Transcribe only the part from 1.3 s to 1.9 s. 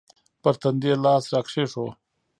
راکښېښوو.